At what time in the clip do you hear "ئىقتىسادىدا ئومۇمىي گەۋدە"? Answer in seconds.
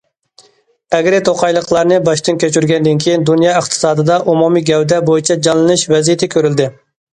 3.61-5.01